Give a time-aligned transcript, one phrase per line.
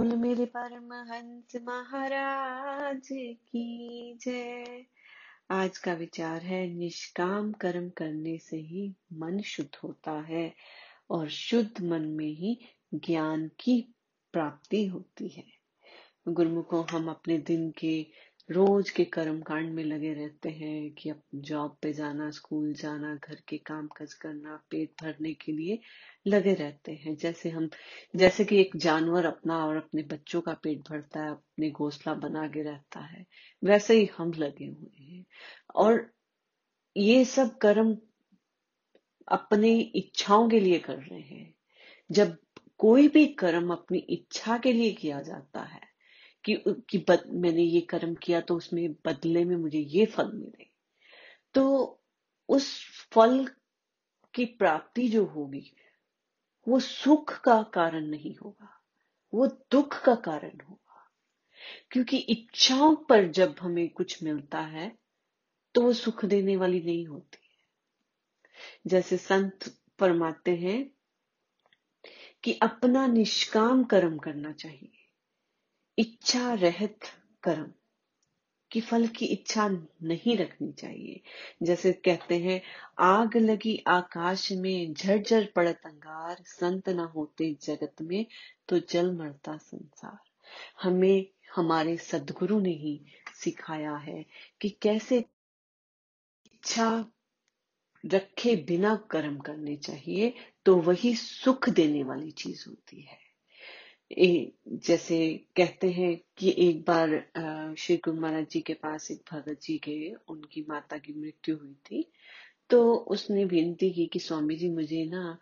[0.00, 4.84] बोल मेरे परमहंस महाराज की जय।
[5.50, 10.54] आज का विचार है, निष्काम कर्म करने से ही मन शुद्ध होता है
[11.10, 12.60] और शुद्ध मन में ही
[12.94, 13.94] ज्ञान की
[14.32, 15.44] प्राप्ति होती है।
[16.28, 18.06] गुरुमुखों, हम अपने दिन के,
[18.50, 23.14] रोज के कर्म कांड में लगे रहते हैं कि अब जॉब पे जाना स्कूल जाना,
[23.14, 25.80] घर के काम काज करना, पेट भरने के लिए
[26.26, 27.68] लगे रहते हैं। जैसे हम
[28.14, 32.46] जैसे कि एक जानवर अपना और अपने बच्चों का पेट भरता है अपने घोसला बना
[32.48, 33.24] के रहता है
[33.62, 35.24] वैसे ही हम लगे हुए हैं।
[35.74, 36.10] और
[36.96, 37.96] ये सब कर्म
[39.28, 41.54] अपनी इच्छाओं के लिए कर रहे हैं।
[42.10, 42.36] जब
[42.78, 45.80] कोई भी कर्म अपनी इच्छा के लिए किया जाता है
[46.44, 46.54] कि
[46.90, 50.66] कि बद, मैंने ये कर्म किया तो उसमें बदले में मुझे ये फल मिले
[51.54, 52.02] तो
[52.48, 52.70] उस
[53.12, 53.46] फल
[54.34, 55.72] की प्राप्ति जो होगी
[56.68, 58.80] वो सुख का कारण नहीं होगा,
[59.34, 61.10] वो दुख का कारण होगा।
[61.90, 64.98] क्योंकि इच्छाओं पर जब हमें कुछ मिलता है
[65.74, 67.50] तो वो सुख देने वाली नहीं होती है।
[68.86, 69.64] जैसे संत
[70.00, 70.90] फरमाते हैं
[72.42, 74.92] कि अपना निष्काम कर्म करना चाहिए,
[75.98, 76.98] इच्छा रहित
[77.42, 77.72] कर्म।
[78.72, 79.68] कि फल की इच्छा
[80.02, 81.20] नहीं रखनी चाहिए।
[81.62, 82.62] जैसे कहते हैं,
[82.98, 88.26] आग लगी आकाश में, झरझर पड़त अंगार, संत न होते जगत में
[88.68, 90.18] तो जल मरता संसार।
[90.82, 91.26] हमें,
[91.56, 93.04] हमारे सदगुरु ने ही
[93.34, 94.26] सिखाया है
[94.60, 95.18] कि कैसे
[96.46, 97.06] इच्छा
[98.06, 103.29] रखे बिना कर्म करने चाहिए तो वही सुख देने वाली चीज़ होती है।
[104.10, 105.16] ए, जैसे
[105.56, 107.10] कहते हैं कि एक बार
[107.78, 111.74] श्री गुरु महाराज जी के पास एक भगत जी गए उनकी माता की मृत्यु हुई
[111.86, 112.04] थी।
[112.70, 115.38] तो उसने विनती की कि स्वामी जी मुझे ना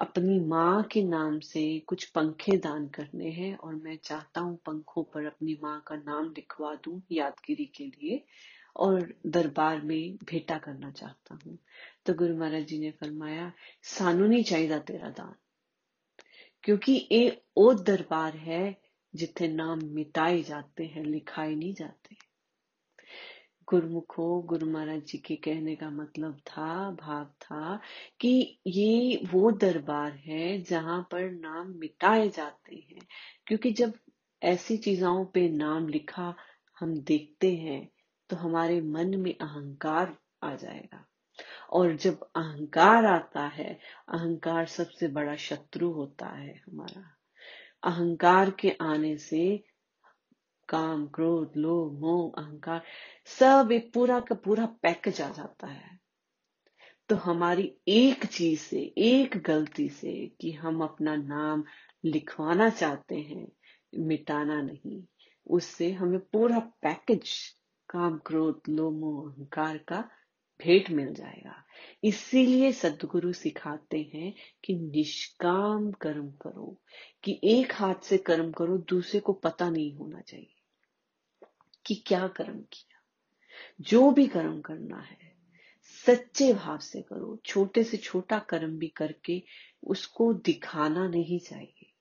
[0.00, 5.02] अपनी माँ के नाम से कुछ पंखे दान करने हैं और मैं चाहता हूँ पंखों
[5.04, 8.22] पर अपनी माँ का नाम लिखवा दूँ यादगिरी के लिए
[8.76, 11.58] और दरबार में भेटा करना चाहता हूँ।
[12.06, 13.52] तो गुरु महाराज जी ने फरमाया
[13.82, 15.34] सानू नहीं चाहिए तेरा दान।
[16.64, 18.76] क्योंकि ये वो दरबार है
[19.14, 22.16] जिथे नाम मिटाए जाते हैं, लिखाए नहीं जाते।
[23.68, 27.80] गुरुमुखो, गुरु महाराज जी के कहने का मतलब था, भाव था
[28.20, 33.06] कि ये वो दरबार है जहाँ पर नाम मिटाए जाते हैं।
[33.46, 33.92] क्योंकि जब
[34.42, 36.34] ऐसी चीज़ों पे नाम लिखा
[36.80, 37.88] हम देखते हैं
[38.30, 41.04] तो हमारे मन में अहंकार आ जाएगा।
[41.72, 43.78] और जब अहंकार आता है,
[44.08, 47.16] अहंकार सबसे बड़ा शत्रु होता है हमारा।
[47.84, 49.64] अहंकार के आने से
[50.68, 52.82] काम, क्रोध, लोभ, मोह, अहंकार
[53.26, 55.98] सब एक पूरा का पूरा पैकेज आ जाता है।
[57.08, 61.64] तो हमारी एक चीज़ से, एक गलती से कि हम अपना नाम
[62.04, 63.48] लिखवाना चाहते हैं,
[63.98, 65.04] मिटाना नहीं,
[65.46, 67.56] उससे हमें पूरा पैकेज,
[67.88, 70.08] काम, क्रोध, लोभ, मोह, अहंकार का
[70.64, 71.64] भेंट मिल जाएगा।
[72.04, 74.34] इसीलिए सदगुरु सिखाते हैं
[74.64, 76.82] कि निष्काम कर्म करो,
[77.24, 80.54] कि एक हाथ से कर्म करो, दूसरे को पता नहीं होना चाहिए
[81.86, 83.02] कि क्या कर्म किया।
[83.80, 85.32] जो भी कर्म करना है,
[86.06, 89.42] सच्चे भाव से करो, छोटे से छोटा कर्म भी करके
[89.84, 91.92] उसको दिखाना नहीं चाहिए।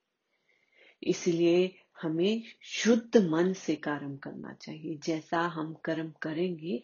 [1.04, 6.84] इसलिए हमें शुद्ध मन से कर्म करना चाहिए। जैसा हम कर्म करेंगे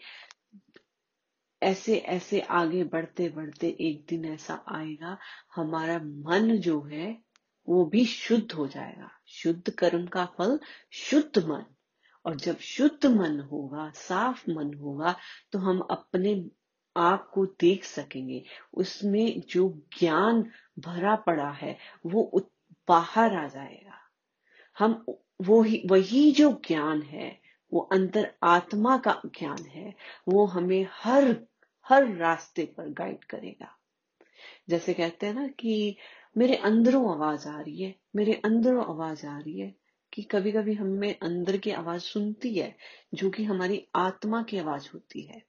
[1.63, 5.17] ऐसे ऐसे आगे बढ़ते बढ़ते एक दिन ऐसा आएगा,
[5.55, 7.21] हमारा मन जो है,
[7.69, 10.59] वो भी शुद्ध हो जाएगा। शुद्ध कर्म का फल,
[10.91, 11.63] शुद्ध मन।
[12.25, 15.15] और जब शुद्ध मन होगा, साफ़ मन होगा
[15.51, 16.49] तो हम अपने
[16.97, 18.43] आप को देख सकेंगे।
[18.73, 22.51] उसमें जो ज्ञान भरा पड़ा है, वो
[22.87, 23.93] बाहर आ जाएगा।
[24.79, 25.05] हम
[25.41, 29.93] वो ही, वही जो ज्ञान है वो अंतर आत्मा का ज्ञान है,
[30.27, 31.47] वो हमें हर
[31.89, 33.77] हर रास्ते पर गाइड करेगा।
[34.69, 35.97] जैसे कहते हैं ना कि
[36.37, 39.75] मेरे अंदरों आवाज़ आ रही है, मेरे अंदरों आवाज़ आ रही है
[40.13, 42.77] कि कभी कभी हमें अंदर की आवाज़ सुनती है,
[43.13, 45.41] जो कि हमारी आत्मा की आवाज़ होती है।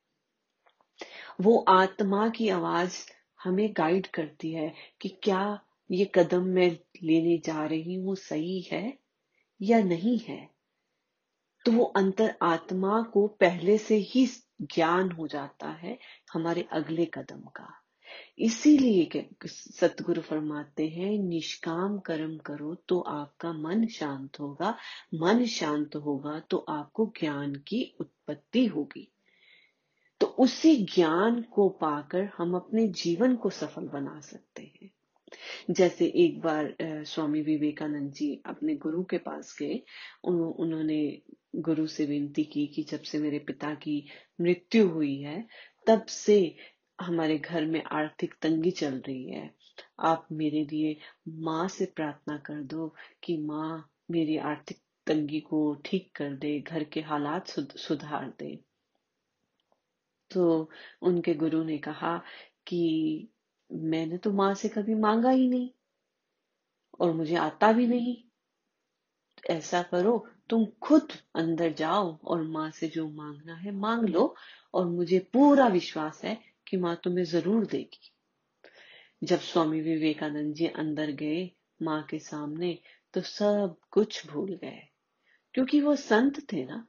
[1.41, 2.97] वो आत्मा की आवाज़
[3.45, 5.61] हमें गाइड करती है कि क्या
[5.91, 6.71] ये कदम मैं
[7.03, 8.99] लेने जा रही हूँ, सही है
[9.63, 10.58] या नहीं है।
[11.69, 14.25] तो वो अंतर आत्मा को पहले से ही
[14.63, 15.99] ज्ञान हो जाता है
[16.33, 17.69] हमारे अगले कदम का।
[18.39, 24.71] इसीलिए सतगुरु फरमाते हैं, निष्काम कर्म करो तो आपका मन शांत होगा।
[25.15, 29.09] मन शांत होगा तो आपको ज्ञान की उत्पत्ति होगी।
[30.21, 34.91] तो उसी ज्ञान को पाकर हम अपने जीवन को सफल बना सकते हैं।
[35.71, 39.83] जैसे एक बार स्वामी विवेकानंद जी अपने गुरु के पास गए
[40.25, 41.01] उन्होंने
[41.57, 44.05] गुरु से विनती की कि जब से मेरे पिता की
[44.41, 45.47] मृत्यु हुई है,
[45.87, 46.57] तब से
[47.01, 49.55] हमारे घर में आर्थिक तंगी चल रही है।
[50.01, 50.97] आप मेरे लिए
[51.29, 56.85] माँ से प्रार्थना कर दो कि माँ मेरी आर्थिक तंगी को ठीक कर दे, घर
[56.85, 58.59] के हालात सुधार दे।
[60.31, 60.71] तो
[61.03, 62.23] उनके गुरु ने कहा
[62.67, 63.29] कि
[63.73, 65.71] मैंने तो माँ से कभी मांगा ही नहीं
[67.01, 68.17] और मुझे आता भी नहीं।
[69.51, 74.37] ऐसा करो तुम खुद अंदर जाओ और माँ से जो मांगना है मांग लो
[74.75, 78.13] और मुझे पूरा विश्वास है कि माँ तुम्हें ज़रूर देगी।
[79.25, 81.51] जब स्वामी विवेकानंद जी अंदर गए
[81.83, 82.79] माँ के सामने
[83.15, 84.89] तो सब कुछ भूल गए।
[85.55, 86.87] क्योंकि वो संत थे ना,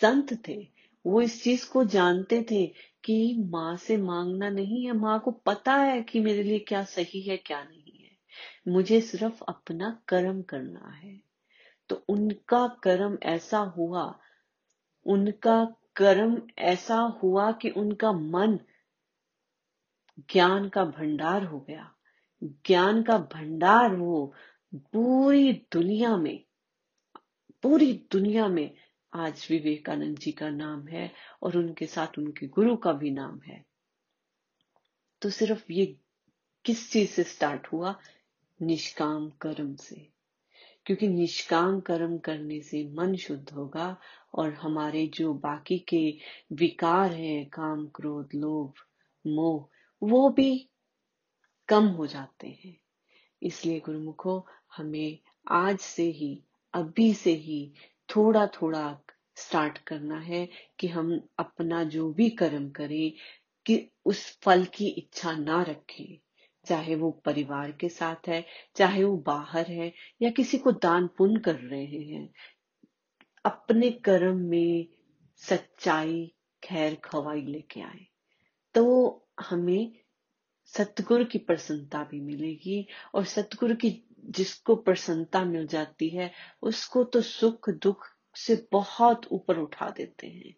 [0.00, 0.68] संत थे।
[1.06, 2.66] वो इस चीज़ को जानते थे
[3.04, 7.20] कि माँ से मांगना नहीं है। माँ को पता है कि मेरे लिए क्या सही
[7.20, 8.10] है, क्या नहीं है।
[8.68, 11.27] मुझे सिर्फ़ अपना कर्म करना है।
[11.88, 14.18] तो उनका कर्म ऐसा हुआ,
[15.06, 18.58] उनका कर्म ऐसा हुआ कि उनका मन
[20.30, 21.94] ज्ञान का भंडार हो गया।
[22.44, 24.34] ज्ञान का भंडार वो
[24.74, 26.44] पूरी दुनिया में,
[27.62, 28.76] पूरी दुनिया में
[29.14, 31.12] आज विवेकानंद जी का नाम है
[31.42, 33.64] और उनके साथ उनके गुरु का भी नाम है।
[35.22, 36.00] तो सिर्फ़ ये
[36.64, 38.00] किस चीज़ से स्टार्ट हुआ?
[38.62, 40.17] निष्काम कर्म से।
[40.88, 43.96] क्योंकि निष्काम कर्म करने से मन शुद्ध होगा
[44.34, 46.18] और हमारे जो बाकी के
[46.52, 48.72] विकार हैं, काम, क्रोध, लोभ,
[49.26, 49.68] मोह,
[50.02, 50.68] वो भी
[51.68, 52.78] कम हो जाते हैं।
[53.42, 54.46] इसलिए गुरुमुखो,
[54.76, 55.18] हमें
[55.48, 56.42] आज से ही,
[56.74, 57.72] अभी से ही
[58.16, 59.00] थोड़ा थोड़ा
[59.36, 60.48] स्टार्ट करना है
[60.78, 63.12] कि हम अपना जो भी कर्म करें,
[63.66, 66.18] कि उस फल की इच्छा ना रखें।
[66.68, 68.44] चाहे वो परिवार के साथ है,
[68.76, 69.92] चाहे वो बाहर है,
[70.22, 72.28] या किसी को दान पुण्य कर रहे हैं,
[73.44, 74.86] अपने कर्म में
[75.36, 76.34] सच्चाई
[76.64, 78.06] खैर खवाई लेके आए
[78.74, 78.84] तो
[79.40, 79.92] हमें
[80.64, 86.30] सतगुरु की प्रसन्नता भी मिलेगी और सतगुरु की जिसको प्रसन्नता मिल जाती है,
[86.62, 88.06] उसको तो सुख दुख
[88.36, 90.54] से बहुत ऊपर उठा देते हैं।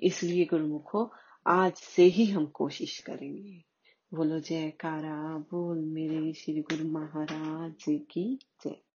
[0.00, 1.12] इसलिए गुरुमुखो,
[1.46, 3.67] आज से ही हम कोशिश करेंगे।
[4.12, 5.16] बोलो जयकारा
[5.52, 8.24] बोल मेरे श्री गुरु महाराज की
[8.64, 8.78] जय